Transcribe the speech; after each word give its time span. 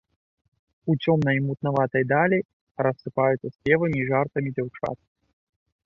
У 0.93 0.95
цёмнай 1.03 1.35
і 1.41 1.43
мутнаватай 1.49 2.03
далі 2.15 2.39
рассыпаюцца 2.87 3.47
спевамі 3.55 3.97
і 4.03 4.09
жартамі 4.13 4.49
дзяўчаты. 4.59 5.03